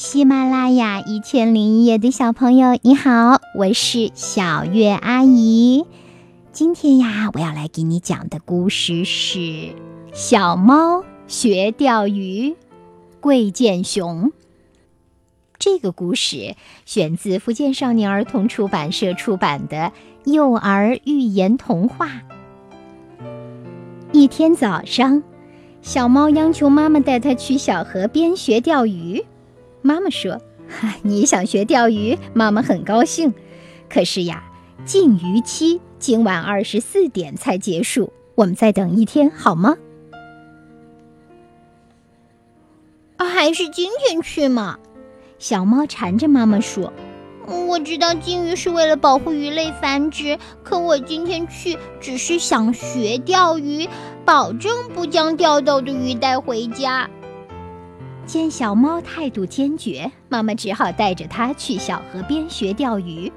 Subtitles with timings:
[0.00, 5.86] 喜马拉雅一千零一夜的小朋友，你好，我是小月阿姨。
[6.52, 9.38] 今天呀，我要来给你讲的故事是
[10.12, 12.50] 《小猫学钓鱼》，
[13.18, 14.30] 贵贱熊。
[15.58, 16.54] 这个故事
[16.86, 19.92] 选自福建少年儿童出版社出版的
[20.24, 22.22] 幼儿寓言童话。
[24.12, 25.24] 一天早上，
[25.82, 29.24] 小猫央求妈妈带它去小河边学钓鱼。
[29.82, 30.40] 妈妈说
[31.02, 33.32] ：“你想学钓鱼，妈妈很高兴。
[33.88, 34.44] 可是呀，
[34.84, 39.76] 禁渔期今晚二十四点才结束，我们再等一天好吗？”
[43.18, 44.78] 还是今天去嘛。
[45.38, 46.92] 小猫缠着妈妈说
[47.68, 53.88] ：“我知道禁渔是为了保护鱼类繁殖，可我今天去只是想学钓鱼，
[54.24, 57.08] 保证不将钓到的鱼带回家。”
[58.28, 63.32] 见小猫态度坚决，妈妈只好带着它去小河边学钓鱼。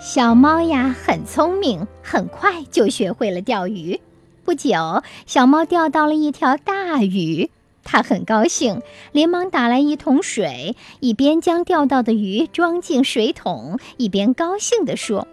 [0.00, 4.00] 小猫呀，很聪明，很快就学会了钓鱼。
[4.44, 7.50] 不久，小猫钓到了一条大鱼，
[7.84, 15.28] 它很高兴，连忙打来一桶水，一边将钓到的鱼装进水桶，一边高兴地说：“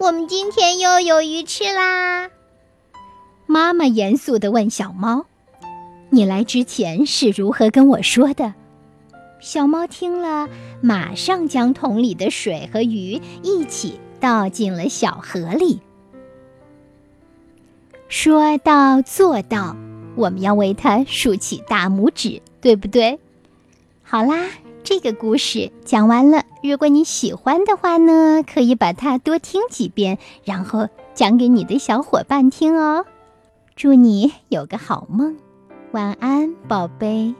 [0.00, 2.30] 我们今天又有鱼吃啦！”
[3.44, 5.26] 妈妈严肃地问小猫。
[6.10, 8.54] 你来之前是如何跟我说的？
[9.40, 10.48] 小猫听了，
[10.82, 15.80] 马上将桶里的水和鱼一起倒进了小河里。
[18.08, 19.76] 说到做到，
[20.16, 23.18] 我们要为它竖起大拇指，对不对？
[24.02, 24.48] 好啦，
[24.82, 26.42] 这个故事讲完了。
[26.62, 33.06] 如果你喜欢的话呢，可以把它多听几遍，然后讲给你的小伙伴听哦。
[33.76, 35.36] 祝你有个好梦。
[35.92, 37.34] 晚安，宝贝。